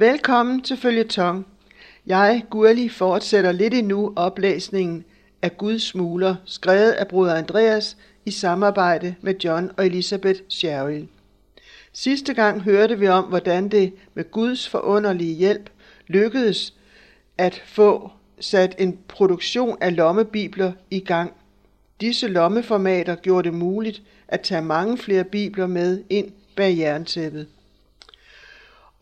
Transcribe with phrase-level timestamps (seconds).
[0.00, 1.46] Velkommen til Følgetong.
[2.06, 5.04] Jeg, Gurli, fortsætter lidt endnu oplæsningen
[5.42, 11.08] af Guds smuler, skrevet af bruder Andreas i samarbejde med John og Elisabeth Sherrill.
[11.92, 15.70] Sidste gang hørte vi om, hvordan det med Guds forunderlige hjælp
[16.06, 16.74] lykkedes
[17.38, 21.32] at få sat en produktion af lommebibler i gang.
[22.00, 27.46] Disse lommeformater gjorde det muligt at tage mange flere bibler med ind bag jerntæppet.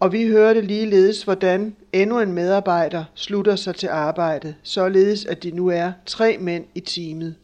[0.01, 5.51] Og vi hørte ligeledes, hvordan endnu en medarbejder slutter sig til arbejdet, således at de
[5.51, 7.35] nu er tre mænd i teamet.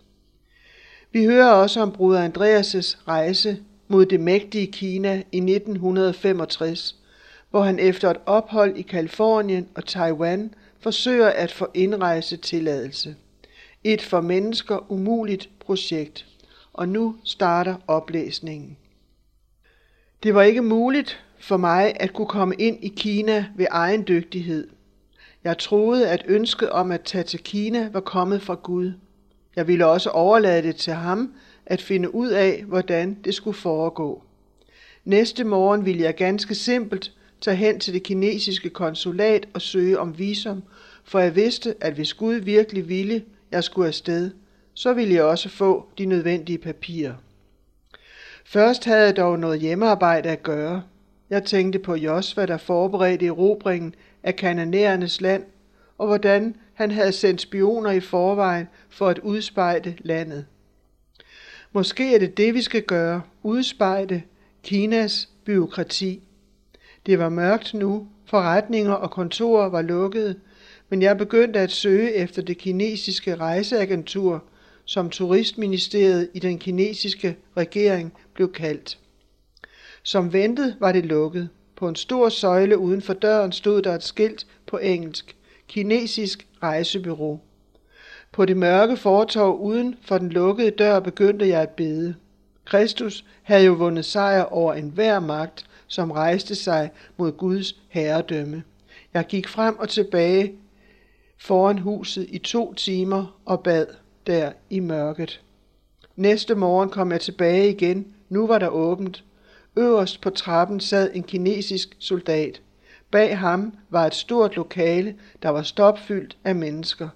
[1.13, 6.97] Vi hører også om bruder Andreas' rejse mod det mægtige Kina i 1965,
[7.51, 13.17] hvor han efter et ophold i Kalifornien og Taiwan forsøger at få indrejsetilladelse.
[13.85, 16.27] Et for mennesker umuligt projekt.
[16.73, 18.77] Og nu starter oplæsningen.
[20.23, 24.69] Det var ikke muligt for mig at kunne komme ind i Kina ved egen dygtighed.
[25.45, 28.93] Jeg troede, at ønsket om at tage til Kina var kommet fra Gud.
[29.57, 31.35] Jeg ville også overlade det til ham
[31.67, 34.23] at finde ud af, hvordan det skulle foregå.
[35.05, 40.19] Næste morgen ville jeg ganske simpelt tage hen til det kinesiske konsulat og søge om
[40.19, 40.63] visum,
[41.05, 44.31] for jeg vidste, at hvis Gud virkelig ville, jeg skulle afsted,
[44.75, 47.15] så ville jeg også få de nødvendige papirer.
[48.45, 50.83] Først havde jeg dog noget hjemmearbejde at gøre.
[51.33, 55.45] Jeg tænkte på Josva, der forberedte erobringen af kananæernes land,
[55.99, 60.47] og hvordan han havde sendt spioner i forvejen for at udspejde landet.
[61.73, 64.23] Måske er det det, vi skal gøre, udspejde
[64.63, 66.23] Kinas byråkrati.
[67.07, 70.37] Det var mørkt nu, forretninger og kontorer var lukkede,
[70.89, 74.45] men jeg begyndte at søge efter det kinesiske rejseagentur,
[74.85, 78.99] som turistministeriet i den kinesiske regering blev kaldt.
[80.03, 81.49] Som ventet var det lukket.
[81.77, 85.37] På en stor søjle uden for døren stod der et skilt på engelsk.
[85.69, 87.39] Kinesisk rejsebyrå.
[88.33, 92.15] På det mørke fortov uden for den lukkede dør begyndte jeg at bede.
[92.65, 98.63] Kristus havde jo vundet sejr over enhver magt, som rejste sig mod Guds herredømme.
[99.15, 100.53] Jeg gik frem og tilbage
[101.39, 103.87] foran huset i to timer og bad
[104.27, 105.41] der i mørket.
[106.17, 108.15] Næste morgen kom jeg tilbage igen.
[108.29, 109.25] Nu var der åbent.
[109.77, 112.63] Øverst på trappen sad en kinesisk soldat.
[113.11, 117.09] Bag ham var et stort lokale, der var stopfyldt af mennesker.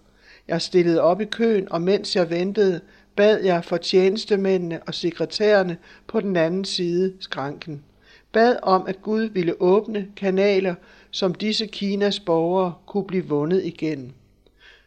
[0.49, 2.81] Jeg stillede op i køen, og mens jeg ventede,
[3.17, 7.85] bad jeg for tjenestemændene og sekretærerne på den anden side skranken.
[8.33, 10.75] Bad om, at Gud ville åbne kanaler,
[11.11, 14.15] som disse Kinas borgere kunne blive vundet igen.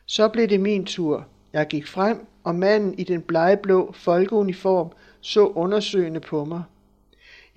[0.06, 1.28] Så blev det min tur.
[1.54, 4.92] Jeg gik frem, og manden i den blegeblå folkeuniform
[5.22, 6.64] så undersøgende på mig.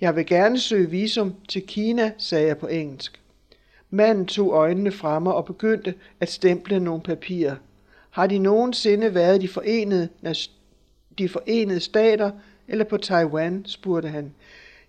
[0.01, 3.19] Jeg vil gerne søge visum til Kina, sagde jeg på engelsk.
[3.89, 7.55] Manden tog øjnene fra mig og begyndte at stemple nogle papirer.
[8.09, 10.09] Har de nogensinde været de forenede,
[11.17, 12.31] de forenede stater
[12.67, 14.33] eller på Taiwan, spurgte han.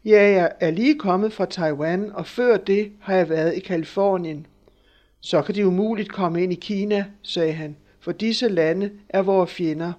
[0.04, 4.46] Ja, jeg er lige kommet fra Taiwan, og før det har jeg været i Kalifornien.
[5.20, 9.50] Så kan de umuligt komme ind i Kina, sagde han, for disse lande er vores
[9.52, 9.92] fjender.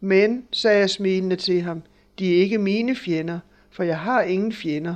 [0.00, 1.82] Men, sagde jeg smilende til ham,
[2.18, 3.38] de er ikke mine fjender,
[3.76, 4.94] for jeg har ingen fjender.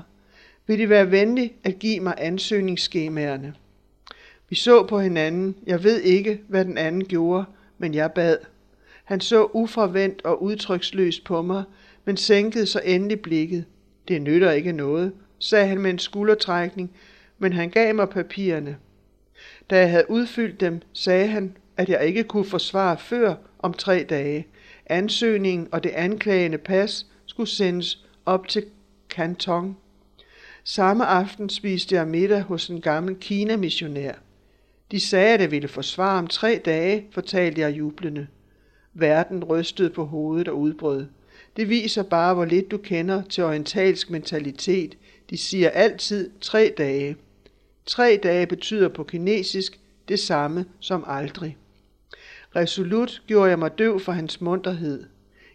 [0.66, 3.54] Vil de være venlig at give mig ansøgningsskemaerne?
[4.48, 5.56] Vi så på hinanden.
[5.66, 7.44] Jeg ved ikke, hvad den anden gjorde,
[7.78, 8.38] men jeg bad.
[9.04, 11.64] Han så uforvendt og udtryksløst på mig,
[12.04, 13.64] men sænkede så endelig blikket.
[14.08, 16.90] Det nytter ikke noget, sagde han med en skuldertrækning,
[17.38, 18.76] men han gav mig papirerne.
[19.70, 24.06] Da jeg havde udfyldt dem, sagde han, at jeg ikke kunne forsvare før om tre
[24.08, 24.46] dage.
[24.86, 28.64] Ansøgningen og det anklagende pas skulle sendes op til
[29.08, 29.76] Canton.
[30.64, 34.12] Samme aften spiste jeg middag hos en gammel Kina-missionær.
[34.90, 38.26] De sagde, at jeg ville forsvare om tre dage, fortalte jeg jublende.
[38.94, 41.06] Verden rystede på hovedet og udbrød.
[41.56, 44.98] Det viser bare, hvor lidt du kender til orientalsk mentalitet.
[45.30, 47.16] De siger altid tre dage.
[47.86, 51.56] Tre dage betyder på kinesisk det samme som aldrig.
[52.56, 55.04] Resolut gjorde jeg mig døv for hans munterhed.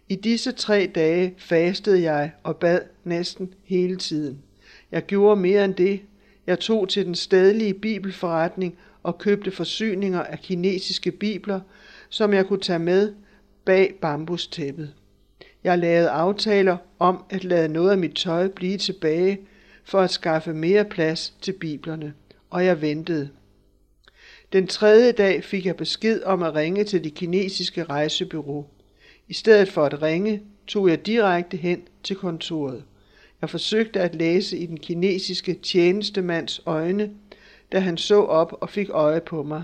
[0.08, 4.42] I disse tre dage fastede jeg og bad næsten hele tiden.
[4.92, 6.00] Jeg gjorde mere end det.
[6.46, 11.60] Jeg tog til den stedlige bibelforretning og købte forsyninger af kinesiske bibler,
[12.08, 13.14] som jeg kunne tage med
[13.64, 14.94] bag bambustæppet.
[15.64, 19.38] Jeg lavede aftaler om at lade noget af mit tøj blive tilbage
[19.84, 22.14] for at skaffe mere plads til biblerne,
[22.50, 23.28] og jeg ventede.
[24.52, 28.66] Den tredje dag fik jeg besked om at ringe til det kinesiske rejsebyrå.
[29.28, 32.84] I stedet for at ringe, tog jeg direkte hen til kontoret.
[33.40, 37.10] Jeg forsøgte at læse i den kinesiske tjenestemands øjne,
[37.72, 39.62] da han så op og fik øje på mig.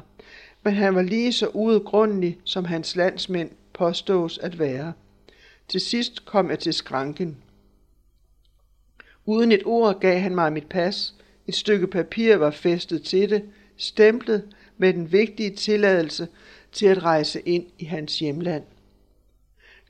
[0.62, 4.93] Men han var lige så uudgrundelig, som hans landsmænd påstås at være.
[5.69, 7.37] Til sidst kom jeg til skranken.
[9.26, 11.15] Uden et ord gav han mig mit pas.
[11.47, 13.43] Et stykke papir var fæstet til det,
[13.76, 16.29] stemplet med den vigtige tilladelse
[16.73, 18.62] til at rejse ind i hans hjemland.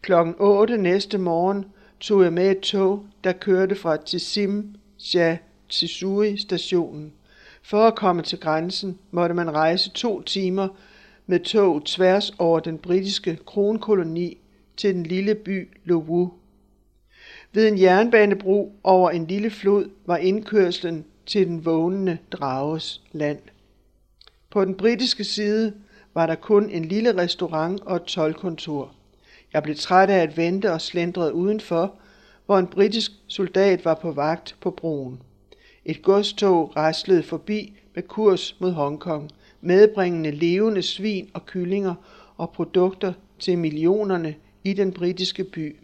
[0.03, 1.65] Klokken 8 næste morgen
[2.01, 5.37] tog jeg med et tog, der kørte fra Tissim Sha
[5.69, 7.13] Tsui stationen.
[7.63, 10.69] For at komme til grænsen måtte man rejse to timer
[11.27, 14.39] med tog tværs over den britiske kronkoloni
[14.77, 16.33] til den lille by Lowu.
[17.53, 23.39] Ved en jernbanebro over en lille flod var indkørslen til den vågnende drages land.
[24.51, 25.73] På den britiske side
[26.15, 28.95] var der kun en lille restaurant og et tolkontor.
[29.53, 31.95] Jeg blev træt af at vente og slendrede udenfor,
[32.47, 35.21] hvor en britisk soldat var på vagt på broen.
[35.85, 41.95] Et godstog raslede forbi med kurs mod Hongkong, medbringende levende svin og kyllinger
[42.37, 44.35] og produkter til millionerne
[44.65, 45.77] i den britiske by.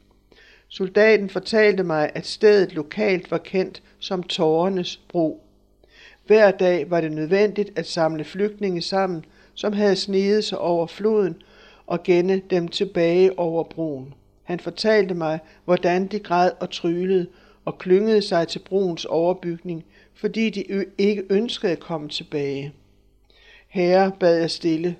[0.69, 5.45] Soldaten fortalte mig, at stedet lokalt var kendt som Tårernes Bro.
[6.27, 9.25] Hver dag var det nødvendigt at samle flygtninge sammen,
[9.55, 11.43] som havde sneget sig over floden
[11.89, 14.15] og genne dem tilbage over broen.
[14.43, 17.27] Han fortalte mig, hvordan de græd og trylede
[17.65, 22.73] og klyngede sig til broens overbygning, fordi de ikke ønskede at komme tilbage.
[23.69, 24.97] Herre, bad jeg stille.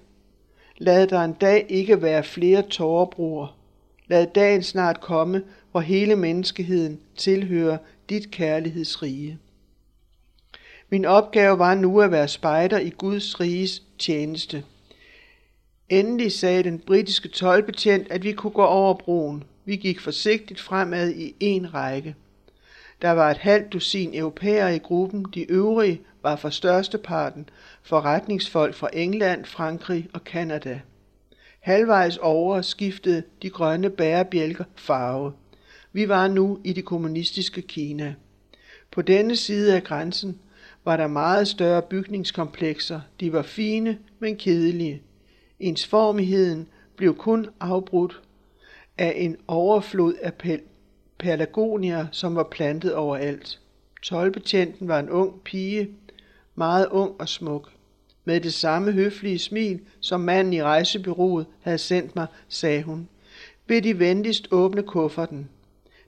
[0.79, 3.59] Lad der en dag ikke være flere tårerbruger.
[4.07, 9.39] Lad dagen snart komme, hvor hele menneskeheden tilhører dit kærlighedsrige.
[10.91, 14.65] Min opgave var nu at være spejder i Guds riges tjeneste.
[15.89, 19.45] Endelig sagde den britiske tolvbetjent, at vi kunne gå over broen.
[19.65, 22.15] Vi gik forsigtigt fremad i en række.
[23.03, 27.49] Der var et halvt dusin europæere i gruppen, de øvrige var for størsteparten
[27.83, 30.81] forretningsfolk fra England, Frankrig og Kanada.
[31.61, 35.33] Halvvejs over skiftede de grønne bærebjælker farve.
[35.93, 38.15] Vi var nu i det kommunistiske Kina.
[38.91, 40.39] På denne side af grænsen
[40.85, 43.01] var der meget større bygningskomplekser.
[43.21, 45.03] De var fine, men kedelige.
[45.61, 48.23] Ensformigheden blev kun afbrudt
[48.99, 50.33] af en overflod af
[51.19, 53.61] pelargonier, som var plantet overalt.
[54.03, 55.91] Tolbetjenten var en ung pige,
[56.55, 57.73] meget ung og smuk.
[58.25, 63.09] Med det samme høflige smil, som manden i rejsebyrået havde sendt mig, sagde hun.
[63.67, 65.49] Vil de venligst åbne kufferten?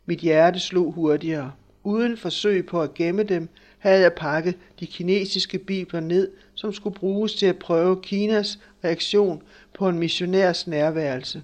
[0.06, 1.52] Mit hjerte slog hurtigere.
[1.84, 3.48] Uden forsøg på at gemme dem,
[3.78, 6.30] havde jeg pakket de kinesiske bibler ned,
[6.60, 9.42] som skulle bruges til at prøve Kinas reaktion
[9.74, 11.42] på en missionærs nærværelse.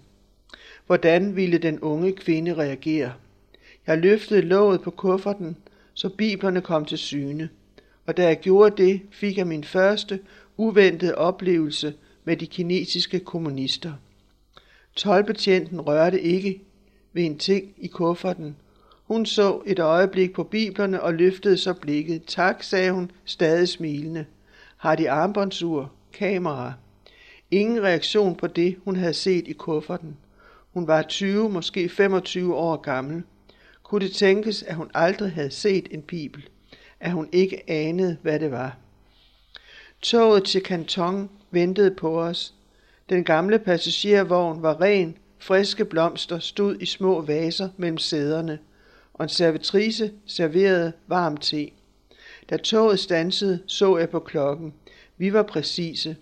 [0.86, 3.12] Hvordan ville den unge kvinde reagere?
[3.86, 5.56] Jeg løftede låget på kufferten,
[5.94, 7.48] så biblerne kom til syne.
[8.06, 10.20] Og da jeg gjorde det, fik jeg min første
[10.56, 13.92] uventede oplevelse med de kinesiske kommunister.
[14.96, 16.60] Tolbetjenten rørte ikke
[17.12, 18.56] ved en ting i kufferten.
[19.04, 22.24] Hun så et øjeblik på biblerne og løftede så blikket.
[22.26, 24.26] Tak, sagde hun, stadig smilende.
[24.86, 25.92] Har de armbåndsur?
[26.12, 26.72] Kamera?
[27.50, 30.16] Ingen reaktion på det, hun havde set i kufferten.
[30.74, 33.22] Hun var 20, måske 25 år gammel.
[33.82, 36.48] Kunne det tænkes, at hun aldrig havde set en bibel?
[37.00, 38.76] At hun ikke anede, hvad det var?
[40.02, 42.54] Toget til Canton ventede på os.
[43.08, 48.58] Den gamle passagervogn var ren, friske blomster stod i små vaser mellem sæderne,
[49.14, 51.70] og en servitrice serverede varm te.
[52.50, 54.74] Da toget stansede, så jeg på klokken.
[55.18, 56.16] Vi var præcise.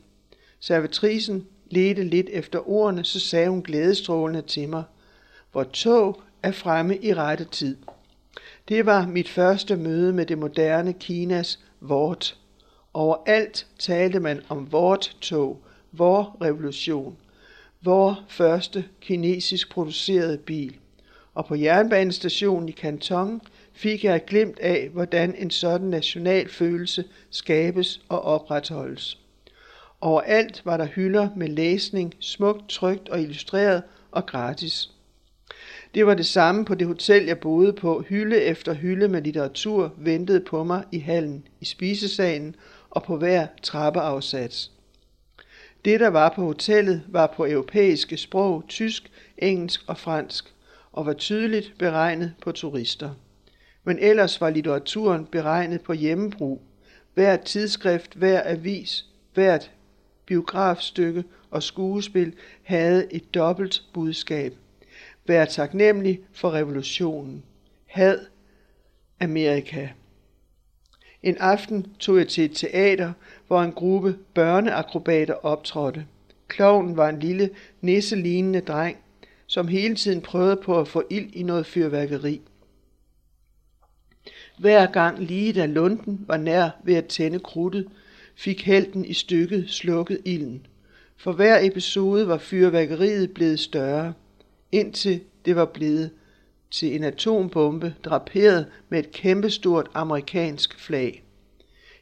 [0.60, 4.84] Servitrisen ledte lidt efter ordene, så sagde hun glædestrålende til mig.
[5.52, 7.76] Hvor tog er fremme i rette tid.
[8.68, 12.38] Det var mit første møde med det moderne Kinas vort.
[12.94, 17.16] Overalt talte man om vort tog, vor revolution,
[17.82, 20.76] vor første kinesisk producerede bil.
[21.34, 23.40] Og på jernbanestationen i Canton
[23.74, 29.18] fik jeg et glimt af, hvordan en sådan national følelse skabes og opretholdes.
[30.00, 34.90] Overalt var der hylder med læsning, smukt trygt og illustreret og gratis.
[35.94, 38.04] Det var det samme på det hotel, jeg boede på.
[38.08, 42.56] Hylde efter hylde med litteratur ventede på mig i hallen, i spisesalen
[42.90, 44.70] og på hver trappeafsats.
[45.84, 50.54] Det, der var på hotellet, var på europæiske sprog, tysk, engelsk og fransk,
[50.92, 53.10] og var tydeligt beregnet på turister.
[53.84, 56.62] Men ellers var litteraturen beregnet på hjemmebrug.
[57.14, 59.70] Hvert tidsskrift, hver avis, hvert
[60.26, 64.54] biografstykke og skuespil havde et dobbelt budskab.
[65.26, 67.42] Vær taknemmelig for revolutionen.
[67.86, 68.18] Had
[69.20, 69.88] Amerika.
[71.22, 73.12] En aften tog jeg til et teater,
[73.46, 76.06] hvor en gruppe børneakrobater optrådte.
[76.48, 77.50] Kloven var en lille,
[77.80, 78.96] nisselignende dreng,
[79.46, 82.40] som hele tiden prøvede på at få ild i noget fyrværkeri.
[84.58, 87.86] Hver gang lige da lunden var nær ved at tænde krudtet,
[88.34, 90.66] fik helten i stykket slukket ilden.
[91.16, 94.12] For hver episode var fyrværkeriet blevet større,
[94.72, 96.10] indtil det var blevet
[96.70, 101.24] til en atombombe draperet med et kæmpestort amerikansk flag.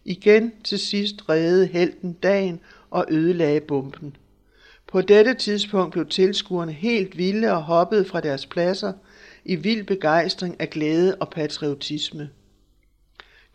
[0.04, 4.16] Igen til sidst reddede helten dagen og ødelagde bomben.
[4.86, 8.92] På dette tidspunkt blev tilskuerne helt vilde og hoppede fra deres pladser
[9.44, 12.30] i vild begejstring af glæde og patriotisme.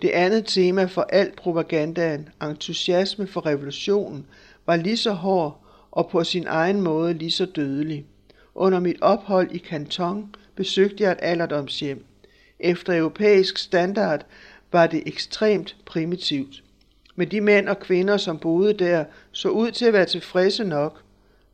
[0.01, 4.25] Det andet tema for al propagandaen, entusiasme for revolutionen,
[4.65, 8.05] var lige så hård og på sin egen måde lige så dødelig.
[8.55, 12.05] Under mit ophold i Canton besøgte jeg et alderdomshjem.
[12.59, 14.25] Efter europæisk standard
[14.71, 16.63] var det ekstremt primitivt.
[17.15, 21.01] Men de mænd og kvinder, som boede der, så ud til at være tilfredse nok.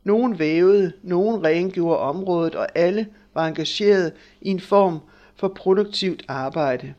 [0.04, 4.98] Nogen vævede, nogen rengjorde området, og alle var engageret i en form
[5.36, 6.94] for produktivt arbejde.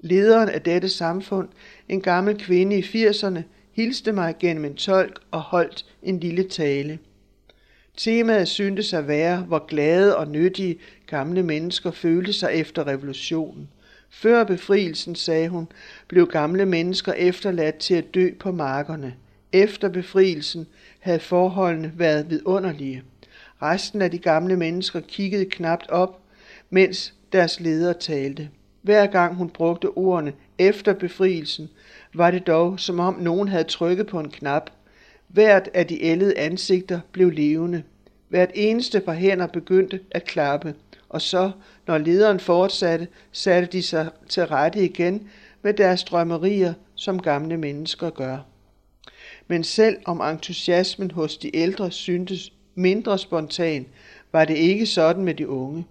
[0.00, 1.48] Lederen af dette samfund,
[1.88, 3.40] en gammel kvinde i 80'erne,
[3.72, 6.98] hilste mig gennem en tolk og holdt en lille tale.
[7.96, 13.68] Temaet syntes at være, hvor glade og nyttige gamle mennesker følte sig efter revolutionen.
[14.10, 15.68] Før befrielsen, sagde hun,
[16.08, 19.14] blev gamle mennesker efterladt til at dø på markerne.
[19.52, 20.66] Efter befrielsen
[21.00, 23.02] havde forholdene været vidunderlige.
[23.62, 26.22] Resten af de gamle mennesker kiggede knapt op,
[26.70, 28.48] mens deres leder talte.
[28.82, 31.68] Hver gang hun brugte ordene efter befrielsen,
[32.14, 34.70] var det dog, som om nogen havde trykket på en knap.
[35.28, 37.82] Hvert af de ældede ansigter blev levende.
[38.28, 40.74] Hvert eneste par hænder begyndte at klappe,
[41.08, 41.50] og så,
[41.86, 45.28] når lederen fortsatte, satte de sig til rette igen
[45.62, 48.38] med deres drømmerier, som gamle mennesker gør.
[49.48, 53.86] Men selv om entusiasmen hos de ældre syntes mindre spontan,
[54.32, 55.84] var det ikke sådan med de unge.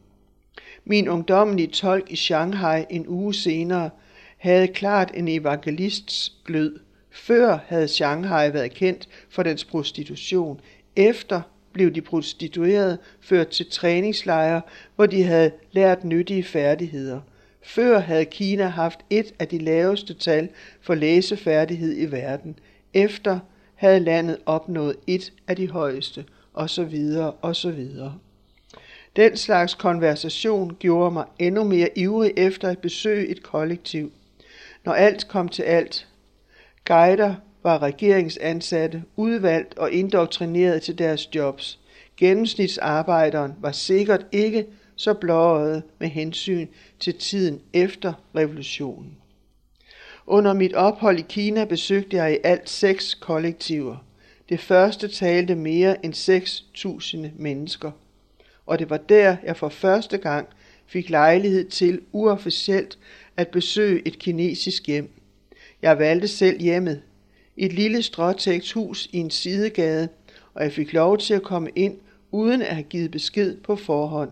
[0.90, 3.90] Min ungdommelige tolk i Shanghai en uge senere
[4.38, 6.80] havde klart en evangelists glød.
[7.12, 10.60] Før havde Shanghai været kendt for dens prostitution.
[10.96, 11.42] Efter
[11.74, 14.62] blev de prostituerede ført til træningslejre,
[14.96, 17.20] hvor de havde lært nyttige færdigheder.
[17.62, 20.50] Før havde Kina haft et af de laveste tal
[20.82, 22.60] for læsefærdighed i verden.
[22.94, 23.40] Efter
[23.76, 28.18] havde landet opnået et af de højeste, og så videre og så videre.
[29.16, 34.12] Den slags konversation gjorde mig endnu mere ivrig efter at besøge et kollektiv.
[34.86, 36.08] Når alt kom til alt,
[36.86, 41.80] guider var regeringsansatte, udvalgt og indoktrineret til deres jobs.
[42.18, 46.68] Gennemsnitsarbejderen var sikkert ikke så blåøjet med hensyn
[47.00, 49.18] til tiden efter revolutionen.
[50.28, 53.98] Under mit ophold i Kina besøgte jeg i alt seks kollektiver.
[54.50, 57.92] Det første talte mere end 6.000 mennesker
[58.70, 60.48] og det var der, jeg for første gang
[60.88, 62.98] fik lejlighed til uofficielt
[63.38, 65.10] at besøge et kinesisk hjem.
[65.82, 67.02] Jeg valgte selv hjemmet.
[67.58, 70.10] Et lille stråtægt hus i en sidegade,
[70.54, 71.98] og jeg fik lov til at komme ind
[72.32, 74.32] uden at have givet besked på forhånd.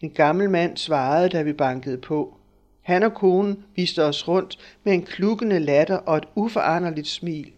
[0.00, 2.34] En gammel mand svarede, da vi bankede på.
[2.82, 7.52] Han og konen viste os rundt med en klukkende latter og et uforanderligt smil.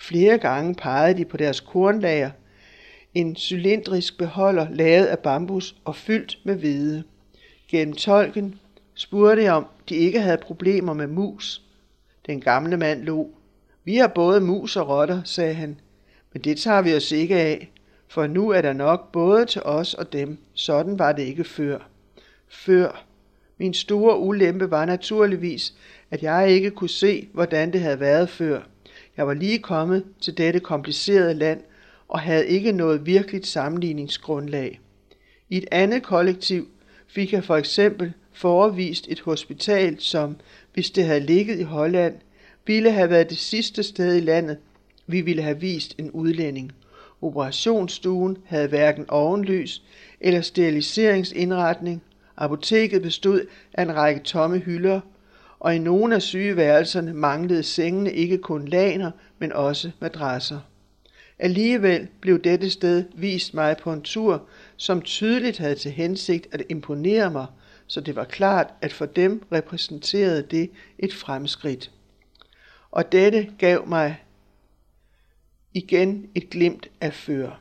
[0.00, 2.30] Flere gange pegede de på deres kornlager,
[3.16, 7.02] en cylindrisk beholder lavet af bambus og fyldt med hvede.
[7.68, 8.60] Gennem tolken
[8.94, 11.62] spurgte jeg, om de ikke havde problemer med mus.
[12.26, 13.30] Den gamle mand lå.
[13.84, 15.80] Vi har både mus og rotter, sagde han,
[16.32, 17.72] men det tager vi os ikke af,
[18.08, 20.38] for nu er der nok både til os og dem.
[20.54, 21.88] Sådan var det ikke før.
[22.48, 23.04] Før.
[23.58, 25.74] Min store ulempe var naturligvis,
[26.10, 28.60] at jeg ikke kunne se, hvordan det havde været før.
[29.16, 31.60] Jeg var lige kommet til dette komplicerede land,
[32.08, 34.80] og havde ikke noget virkeligt sammenligningsgrundlag.
[35.50, 36.68] I et andet kollektiv
[37.06, 40.36] fik jeg for eksempel forevist et hospital, som,
[40.74, 42.14] hvis det havde ligget i Holland,
[42.66, 44.58] ville have været det sidste sted i landet,
[45.06, 46.72] vi ville have vist en udlænding.
[47.22, 49.82] Operationsstuen havde hverken ovenlys
[50.20, 52.02] eller steriliseringsindretning.
[52.36, 55.00] Apoteket bestod af en række tomme hylder,
[55.60, 60.60] og i nogle af sygeværelserne manglede sengene ikke kun laner, men også madrasser.
[61.38, 66.62] Alligevel blev dette sted vist mig på en tur, som tydeligt havde til hensigt at
[66.68, 67.46] imponere mig,
[67.86, 71.90] så det var klart, at for dem repræsenterede det et fremskridt.
[72.90, 74.16] Og dette gav mig
[75.74, 77.60] igen et glimt af før.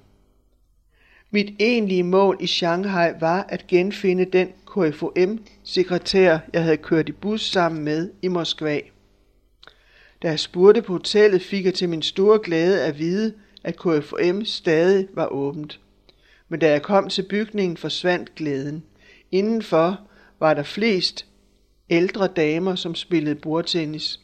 [1.31, 7.41] Mit egentlige mål i Shanghai var at genfinde den KFOM-sekretær, jeg havde kørt i bus
[7.41, 8.79] sammen med i Moskva.
[10.21, 13.33] Da jeg spurgte på hotellet, fik jeg til min store glæde at vide,
[13.65, 15.79] at KFM stadig var åbent.
[16.49, 18.83] Men da jeg kom til bygningen, forsvandt glæden.
[19.31, 19.99] Indenfor
[20.39, 21.25] var der flest
[21.89, 24.19] ældre damer, som spillede bordtennis.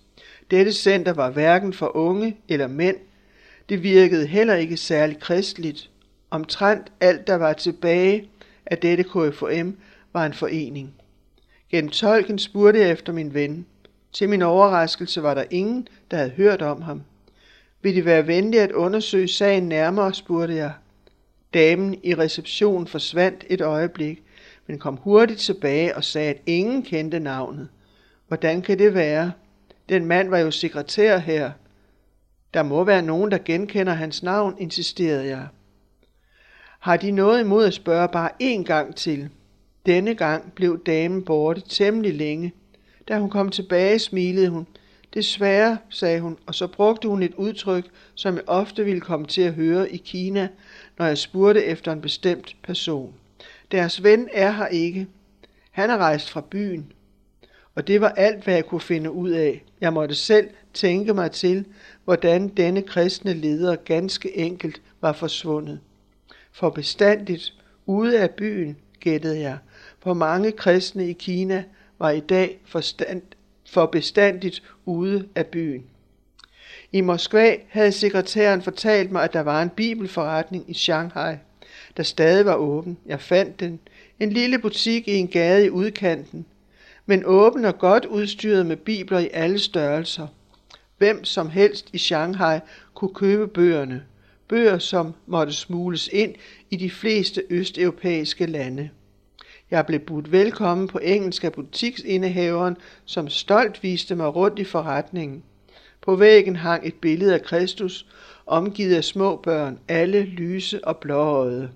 [0.51, 2.97] Dette center var hverken for unge eller mænd.
[3.69, 5.89] Det virkede heller ikke særlig kristeligt.
[6.29, 8.29] Omtrent alt, der var tilbage
[8.65, 9.69] af dette KFM,
[10.13, 10.93] var en forening.
[11.69, 13.65] Gennem tolken spurgte jeg efter min ven.
[14.13, 17.01] Til min overraskelse var der ingen, der havde hørt om ham.
[17.81, 20.73] Vil de være venlige at undersøge sagen nærmere, spurgte jeg.
[21.53, 24.23] Damen i receptionen forsvandt et øjeblik,
[24.67, 27.69] men kom hurtigt tilbage og sagde, at ingen kendte navnet.
[28.27, 29.31] Hvordan kan det være?
[29.89, 31.51] Den mand var jo sekretær her.
[32.53, 35.47] Der må være nogen, der genkender hans navn, insisterede jeg.
[36.79, 39.29] Har de noget imod at spørge bare én gang til?
[39.85, 42.53] Denne gang blev damen borte temmelig længe.
[43.07, 44.67] Da hun kom tilbage, smilede hun.
[45.13, 49.41] Desværre, sagde hun, og så brugte hun et udtryk, som jeg ofte ville komme til
[49.41, 50.47] at høre i Kina,
[50.97, 53.13] når jeg spurgte efter en bestemt person.
[53.71, 55.07] Deres ven er her ikke.
[55.71, 56.91] Han er rejst fra byen.
[57.75, 59.63] Og det var alt, hvad jeg kunne finde ud af.
[59.81, 61.65] Jeg måtte selv tænke mig til,
[62.05, 65.79] hvordan denne kristne leder ganske enkelt var forsvundet.
[66.51, 67.53] For bestandigt
[67.85, 69.57] ude af byen, gættede jeg,
[69.99, 71.63] for mange kristne i Kina
[71.99, 73.21] var i dag forstand,
[73.71, 75.83] for bestandigt ude af byen.
[76.91, 81.35] I Moskva havde sekretæren fortalt mig, at der var en bibelforretning i Shanghai,
[81.97, 82.97] der stadig var åben.
[83.05, 83.79] Jeg fandt den.
[84.19, 86.45] En lille butik i en gade i udkanten,
[87.05, 90.27] men åben og godt udstyret med bibler i alle størrelser.
[90.97, 92.59] Hvem som helst i Shanghai
[92.93, 94.03] kunne købe bøgerne.
[94.47, 96.35] Bøger, som måtte smugles ind
[96.69, 98.89] i de fleste østeuropæiske lande.
[99.71, 105.43] Jeg blev budt velkommen på engelsk af butiksindehaveren, som stolt viste mig rundt i forretningen.
[106.01, 108.07] På væggen hang et billede af Kristus,
[108.45, 111.69] omgivet af små børn, alle lyse og blåøjede.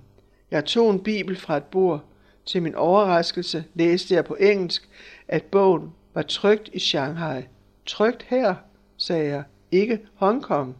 [0.51, 2.03] Jeg tog en bibel fra et bord.
[2.45, 4.89] Til min overraskelse læste jeg på engelsk,
[5.27, 7.41] at bogen var trygt i Shanghai.
[7.85, 8.55] Trygt her,
[8.97, 10.75] sagde jeg, ikke Hongkong.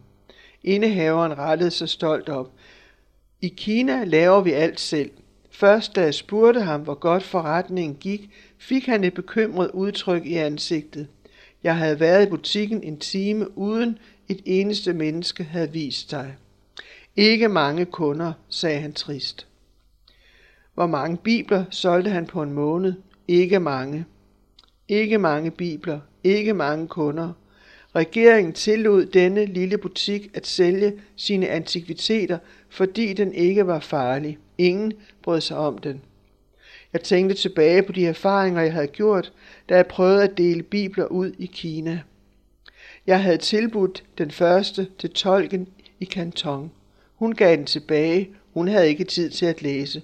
[0.64, 2.50] Indehaveren rettede sig stolt op.
[3.40, 5.10] I Kina laver vi alt selv.
[5.58, 10.34] Først da jeg spurgte ham, hvor godt forretningen gik, fik han et bekymret udtryk i
[10.34, 11.08] ansigtet.
[11.62, 16.36] Jeg havde været i butikken en time, uden et eneste menneske havde vist sig.
[17.16, 19.46] Ikke mange kunder, sagde han trist.
[20.74, 22.94] Hvor mange bibler solgte han på en måned?
[23.28, 24.04] Ikke mange.
[24.88, 27.32] Ikke mange bibler, ikke mange kunder.
[27.94, 32.38] Regeringen tillod denne lille butik at sælge sine antikviteter,
[32.76, 34.38] fordi den ikke var farlig.
[34.58, 36.02] Ingen brød sig om den.
[36.92, 39.32] Jeg tænkte tilbage på de erfaringer, jeg havde gjort,
[39.68, 42.00] da jeg prøvede at dele bibler ud i Kina.
[43.06, 45.68] Jeg havde tilbudt den første til tolken
[46.00, 46.70] i Kanton.
[47.14, 48.30] Hun gav den tilbage.
[48.54, 50.02] Hun havde ikke tid til at læse.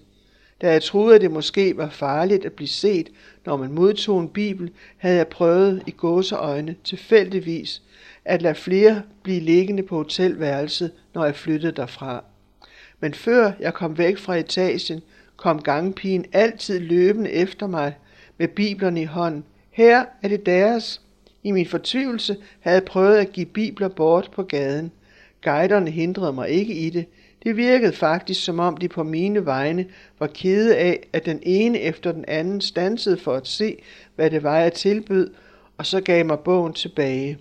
[0.60, 3.08] Da jeg troede, at det måske var farligt at blive set,
[3.46, 7.82] når man modtog en bibel, havde jeg prøvet i gåseøjne tilfældigvis
[8.24, 12.24] at lade flere blive liggende på hotelværelset, når jeg flyttede derfra.
[13.02, 15.00] Men før jeg kom væk fra etagen,
[15.36, 17.96] kom gangpigen altid løbende efter mig
[18.38, 19.44] med biblerne i hånden.
[19.70, 21.00] Her er det deres.
[21.42, 24.92] I min fortvivlelse havde jeg prøvet at give bibler bort på gaden.
[25.44, 27.06] Guiderne hindrede mig ikke i det.
[27.42, 29.86] Det virkede faktisk, som om de på mine vegne
[30.18, 33.82] var kede af, at den ene efter den anden stansede for at se,
[34.16, 35.34] hvad det var, jeg tilbød,
[35.78, 37.38] og så gav mig bogen tilbage.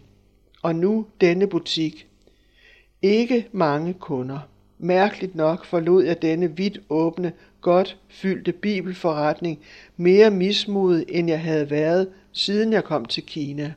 [0.62, 2.08] Og nu denne butik.
[3.02, 4.51] Ikke mange kunder.
[4.84, 9.60] Mærkeligt nok forlod jeg denne vidt åbne, godt fyldte bibelforretning
[9.98, 13.74] mere mismodet, end jeg havde været, siden jeg kom til Kina.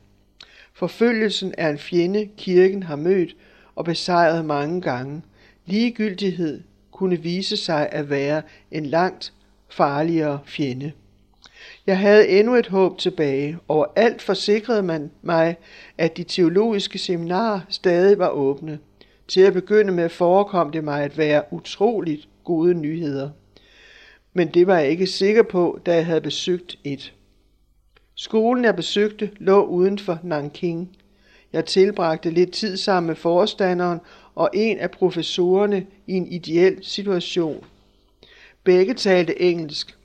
[0.72, 3.36] Forfølgelsen er en fjende, kirken har mødt
[3.74, 5.22] og besejret mange gange.
[5.66, 9.32] Ligegyldighed kunne vise sig at være en langt
[9.68, 10.92] farligere fjende.
[11.86, 13.58] Jeg havde endnu et håb tilbage.
[13.68, 15.56] Overalt forsikrede man mig,
[15.98, 18.78] at de teologiske seminarer stadig var åbne.
[19.28, 23.30] Til at begynde med forekom det mig at være utroligt gode nyheder.
[24.32, 27.12] Men det var jeg ikke sikker på, da jeg havde besøgt et.
[28.14, 30.96] Skolen jeg besøgte lå uden for Nanking.
[31.52, 34.00] Jeg tilbragte lidt tid sammen med forstanderen
[34.34, 37.64] og en af professorerne i en ideel situation.
[38.64, 39.96] Begge talte engelsk.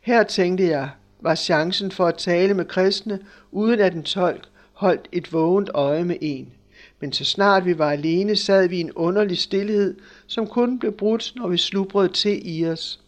[0.00, 0.90] Her tænkte jeg,
[1.20, 6.04] var chancen for at tale med kristne, uden at en tolk holdt et vågent øje
[6.04, 6.52] med en.
[7.00, 10.92] Men så snart vi var alene, sad vi i en underlig stillhed, som kun blev
[10.92, 13.00] brudt, når vi slubrede til i os.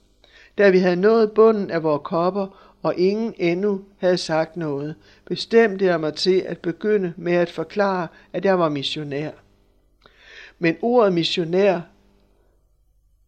[0.58, 5.84] Da vi havde nået bunden af vores kopper og ingen endnu havde sagt noget, bestemte
[5.84, 9.30] jeg mig til at begynde med at forklare, at jeg var missionær.
[10.58, 11.80] Men ordet missionær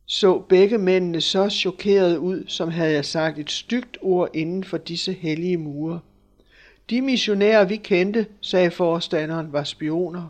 [0.07, 4.77] så begge mændene så chokeret ud, som havde jeg sagt et stygt ord inden for
[4.79, 6.01] disse hellige mure.
[6.91, 10.29] De missionærer, vi kendte, sagde forstanderen, var spioner.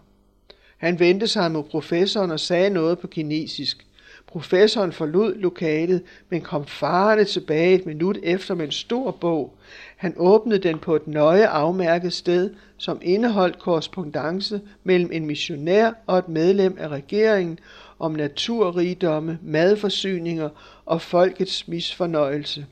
[0.81, 3.87] Han vendte sig mod professoren og sagde noget på kinesisk.
[4.27, 9.55] Professoren forlod lokalet, men kom farende tilbage et minut efter med en stor bog.
[9.97, 16.19] Han åbnede den på et nøje afmærket sted, som indeholdt korrespondence mellem en missionær og
[16.19, 17.59] et medlem af regeringen
[17.99, 20.49] om naturrigdomme, madforsyninger
[20.87, 22.67] og folkets misfornøjelse.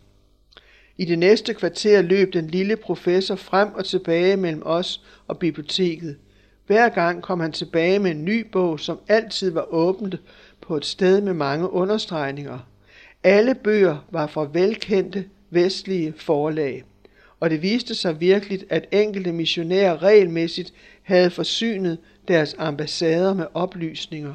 [0.98, 6.16] I det næste kvarter løb den lille professor frem og tilbage mellem os og biblioteket.
[6.68, 10.14] Hver gang kom han tilbage med en ny bog, som altid var åbent
[10.60, 12.58] på et sted med mange understregninger.
[13.24, 16.84] Alle bøger var fra velkendte vestlige forlag,
[17.40, 24.34] og det viste sig virkelig, at enkelte missionærer regelmæssigt havde forsynet deres ambassader med oplysninger.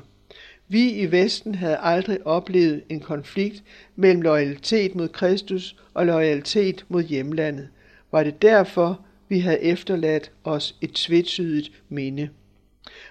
[0.68, 3.64] Vi i Vesten havde aldrig oplevet en konflikt
[3.96, 7.68] mellem loyalitet mod Kristus og loyalitet mod hjemlandet.
[8.12, 9.02] Var det derfor,
[9.34, 12.30] vi havde efterladt os et tvetydigt minde.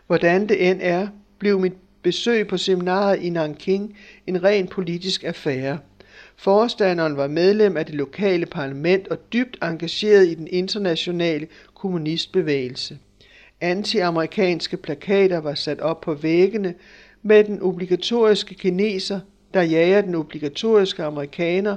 [0.06, 1.08] Hvordan det end er,
[1.38, 5.78] blev mit besøg på seminaret i Nanking en ren politisk affære.
[6.36, 12.98] Forstanderen var medlem af det lokale parlament og dybt engageret i den internationale kommunistbevægelse.
[13.60, 16.74] Antiamerikanske plakater var sat op på væggene
[17.22, 19.20] med den obligatoriske kineser,
[19.54, 21.76] der jager den obligatoriske amerikaner,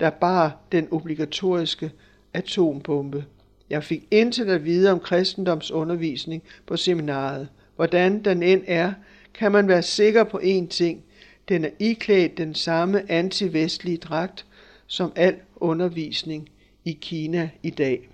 [0.00, 1.90] der bar den obligatoriske
[2.34, 3.24] atombombe.
[3.72, 7.48] Jeg fik intet at vide om kristendomsundervisning på seminaret.
[7.76, 8.92] Hvordan den end er,
[9.34, 11.02] kan man være sikker på én ting.
[11.48, 14.46] Den er iklædt den samme antivestlige dragt
[14.86, 16.48] som al undervisning
[16.84, 18.08] i Kina i dag.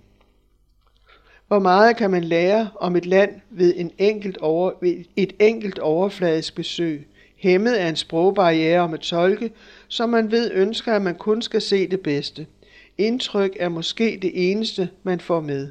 [1.49, 5.79] Hvor meget kan man lære om et land ved, en enkelt over, ved et enkelt
[5.79, 9.51] overfladisk besøg, hæmmet af en sprogbarriere om at tolke,
[9.89, 12.47] som man ved ønsker, at man kun skal se det bedste.
[12.99, 15.69] Indtryk er måske det eneste, man får med.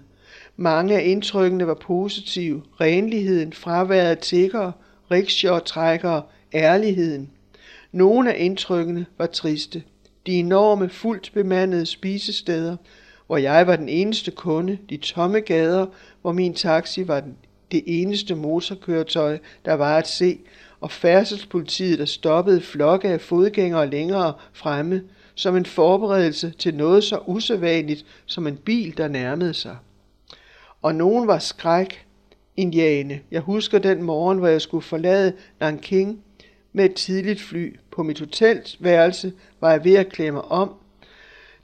[0.57, 2.63] Mange af indtrykkene var positive.
[2.81, 4.71] Renligheden, fraværet af tiggere,
[5.11, 6.21] rickshaw-trækkere,
[6.53, 7.29] ærligheden.
[7.91, 9.83] Nogle af indtrykkene var triste.
[10.27, 12.77] De enorme, fuldt bemandede spisesteder,
[13.27, 15.85] hvor jeg var den eneste kunde, de tomme gader,
[16.21, 17.35] hvor min taxi var den,
[17.71, 20.39] det eneste motorkøretøj, der var at se,
[20.79, 25.03] og færdselspolitiet, der stoppede flokke af fodgængere længere fremme,
[25.37, 29.77] som en forberedelse til noget så usædvanligt som en bil, der nærmede sig.
[30.81, 32.05] Og nogen var skræk
[32.55, 33.19] indiane.
[33.31, 36.23] Jeg husker den morgen, hvor jeg skulle forlade Nanking
[36.73, 37.75] med et tidligt fly.
[37.91, 40.73] På mit hotelværelse var jeg ved at klemme om,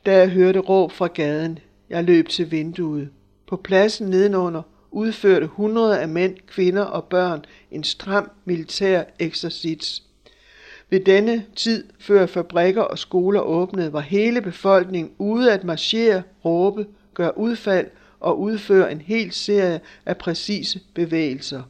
[0.06, 1.60] da jeg hørte råb fra gaden.
[1.90, 3.10] Jeg løb til vinduet.
[3.48, 10.04] På pladsen nedenunder udførte hundrede af mænd, kvinder og børn en stram militær eksercits.
[10.90, 16.88] Ved denne tid, før fabrikker og skoler åbnede, var hele befolkningen ude at marchere, råbe,
[17.14, 17.88] gøre udfald
[18.20, 21.62] og udføre en hel serie af præcise bevægelser.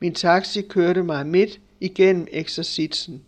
[0.00, 3.22] Min taxi kørte mig midt igennem eksercitsen.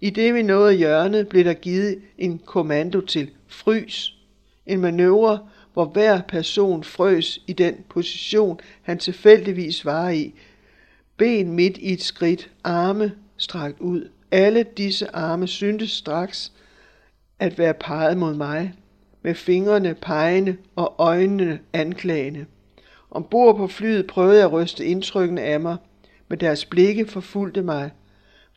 [0.00, 4.14] I det vi nåede hjørnet, blev der givet en kommando til frys.
[4.66, 5.38] En manøvre,
[5.72, 10.34] hvor hver person frøs i den position, han tilfældigvis var i.
[11.16, 14.08] Ben midt i et skridt, arme strakt ud.
[14.32, 16.52] Alle disse arme syntes straks
[17.38, 18.72] at være peget mod mig,
[19.22, 22.46] med fingrene pegende og øjnene anklagende.
[23.10, 25.76] Ombord på flyet prøvede jeg at ryste indtrykkene af mig,
[26.28, 27.90] men deres blikke forfulgte mig.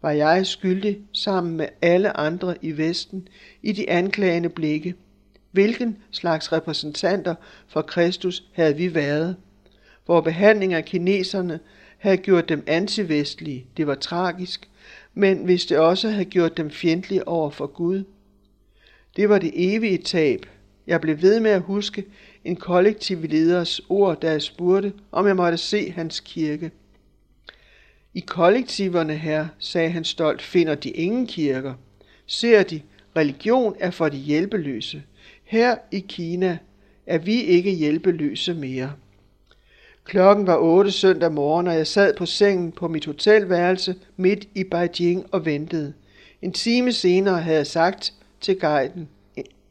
[0.02, 3.28] Var jeg skyldig sammen med alle andre i Vesten
[3.64, 4.96] i de anklagende blikke?
[5.52, 7.36] Hvilken slags repræsentanter
[7.68, 9.36] for Kristus havde vi været?
[10.06, 11.60] Hvor behandling af kineserne
[11.98, 14.70] havde gjort dem antivestlige, det var tragisk,
[15.16, 18.04] men hvis det også havde gjort dem fjendtlige over for Gud.
[19.16, 20.46] Det var det evige tab.
[20.88, 22.06] Jeg blev ved med at huske
[22.44, 26.72] en kollektiv leders ord, da jeg spurgte, om jeg måtte se hans kirke.
[28.14, 31.74] I kollektiverne her, sagde han stolt, finder de ingen kirker.
[32.26, 32.82] Ser de,
[33.16, 35.04] religion er for de hjælpeløse.
[35.44, 36.58] Her i Kina
[37.06, 38.94] er vi ikke hjælpeløse mere.
[40.06, 44.64] Klokken var otte søndag morgen, og jeg sad på sengen på mit hotelværelse midt i
[44.64, 45.94] Beijing og ventede.
[46.42, 49.10] En time senere havde jeg sagt til guiden,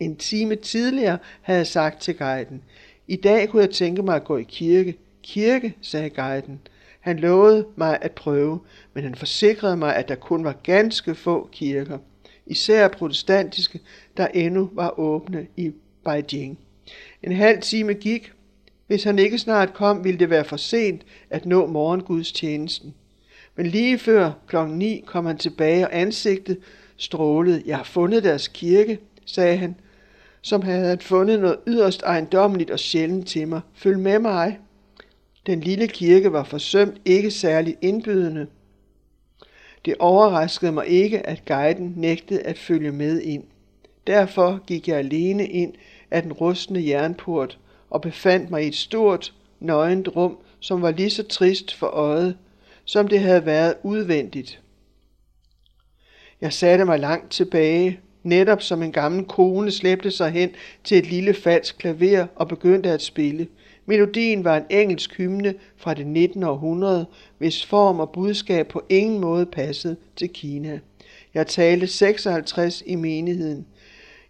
[0.00, 2.62] en time tidligere havde jeg sagt til guiden,
[3.08, 4.96] i dag kunne jeg tænke mig at gå i kirke.
[5.22, 6.60] Kirke, sagde guiden.
[7.00, 8.60] Han lovede mig at prøve,
[8.94, 11.98] men han forsikrede mig, at der kun var ganske få kirker,
[12.46, 13.80] især protestantiske,
[14.16, 15.72] der endnu var åbne i
[16.04, 16.58] Beijing.
[17.22, 18.32] En halv time gik.
[18.94, 22.94] Hvis han ikke snart kom, ville det være for sent at nå morgengudstjenesten.
[23.56, 26.58] Men lige før klokken ni kom han tilbage, og ansigtet
[26.96, 27.62] strålede.
[27.66, 29.74] Jeg har fundet deres kirke, sagde han,
[30.42, 33.60] som havde han fundet noget yderst ejendommeligt og sjældent til mig.
[33.74, 34.58] Følg med mig.
[35.46, 38.46] Den lille kirke var forsømt ikke særligt indbydende.
[39.84, 43.44] Det overraskede mig ikke, at guiden nægtede at følge med ind.
[44.06, 45.74] Derfor gik jeg alene ind
[46.10, 47.58] af den rustne jernport
[47.90, 52.36] og befandt mig i et stort, nøgent rum, som var lige så trist for øjet,
[52.84, 54.60] som det havde været udvendigt.
[56.40, 60.50] Jeg satte mig langt tilbage, netop som en gammel kone slæbte sig hen
[60.84, 63.46] til et lille falsk klaver og begyndte at spille.
[63.86, 66.42] Melodien var en engelsk hymne fra det 19.
[66.42, 67.06] århundrede,
[67.38, 70.80] hvis form og budskab på ingen måde passede til Kina.
[71.34, 73.66] Jeg talte 56 i menigheden.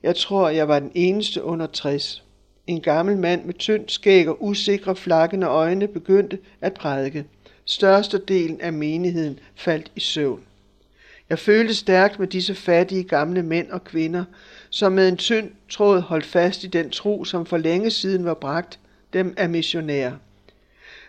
[0.02, 2.23] Jeg tror, jeg var den eneste under 60.
[2.66, 7.24] En gammel mand med tyndt skæg og usikre flakkende øjne begyndte at prædike.
[7.64, 10.40] Størstedelen af menigheden faldt i søvn.
[11.28, 14.24] Jeg følte stærkt med disse fattige gamle mænd og kvinder,
[14.70, 18.34] som med en tynd tråd holdt fast i den tro, som for længe siden var
[18.34, 18.78] bragt
[19.12, 20.12] dem af missionærer.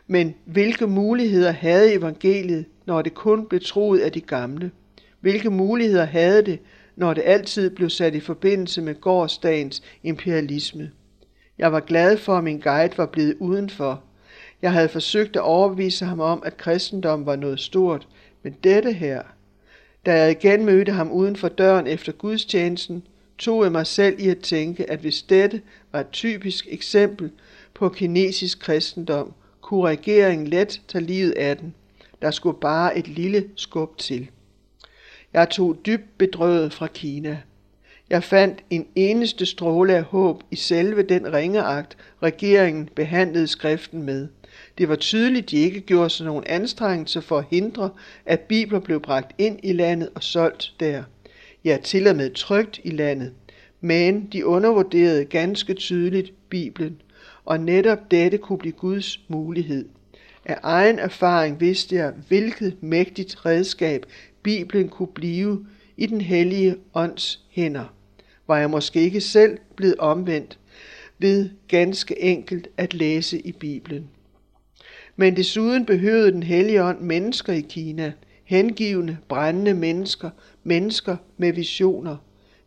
[0.08, 4.72] Men hvilke muligheder havde evangeliet, når det kun blev troet af de gamle?
[5.20, 6.60] Hvilke muligheder havde det,
[6.96, 10.92] når det altid blev sat i forbindelse med gårdsdagens imperialisme?
[11.58, 14.04] Jeg var glad for, at min guide var blevet udenfor.
[14.62, 18.08] Jeg havde forsøgt at overbevise ham om, at kristendom var noget stort,
[18.44, 19.22] men dette her,
[20.06, 23.04] da jeg igen mødte ham uden for døren efter gudstjenesten,
[23.38, 27.32] tog jeg mig selv i at tænke, at hvis dette var et typisk eksempel
[27.74, 31.74] på kinesisk kristendom, kunne regeringen let tage livet af den.
[32.22, 34.30] Der skulle bare et lille skub til.
[35.34, 37.42] Jeg tog dybt bedrøvet fra Kina.
[38.10, 44.28] Jeg fandt en eneste stråle af håb i selve den ringeagt, regeringen behandlede skriften med.
[44.78, 47.90] Det var tydeligt, de ikke gjorde sig nogen anstrengelse for at hindre,
[48.26, 51.04] at bibler blev bragt ind i landet og solgt der.
[51.64, 53.32] Ja, til og med trygt i landet.
[53.82, 57.02] Men de undervurderede ganske tydeligt Bibelen,
[57.46, 59.86] og netop dette kunne blive Guds mulighed.
[60.46, 64.06] Af egen erfaring vidste jeg, hvilket mægtigt redskab
[64.44, 65.66] Bibelen kunne blive
[65.98, 67.94] i den hellige ånds hænder.
[68.48, 70.60] Var jeg måske ikke selv blevet omvendt
[71.20, 74.10] ved ganske enkelt at læse i Bibelen.
[75.16, 80.30] Men desuden behøvede den hellige ånd mennesker i Kina, hengivende, brændende mennesker,
[80.64, 82.18] mennesker med visioner.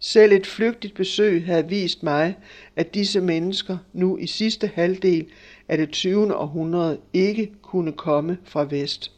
[0.00, 2.36] Selv et flygtigt besøg havde vist mig,
[2.76, 5.26] at disse mennesker nu i sidste halvdel
[5.68, 6.36] af det 20.
[6.36, 9.12] århundrede ikke kunne komme fra vest.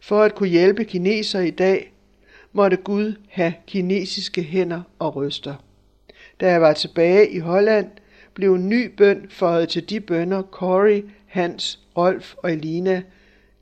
[0.00, 1.92] For at kunne hjælpe kinesere i dag,
[2.52, 5.54] måtte Gud have kinesiske hænder og ryster.
[6.40, 7.90] Da jeg var tilbage i Holland,
[8.34, 13.02] blev en ny bøn føjet til de bønder, Corey, Hans, Rolf og Elina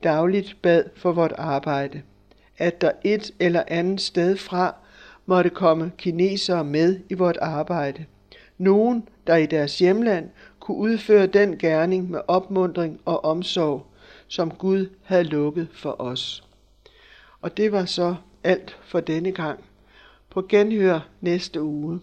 [0.03, 2.01] dagligt bad for vort arbejde.
[2.57, 4.75] At der et eller andet sted fra
[5.25, 8.05] måtte komme kinesere med i vort arbejde.
[8.57, 13.85] Nogen, der i deres hjemland kunne udføre den gerning med opmundring og omsorg,
[14.27, 16.43] som Gud havde lukket for os.
[17.41, 18.15] Og det var så
[18.47, 19.63] alt for denne gang.
[20.29, 21.99] På genhør næste uge.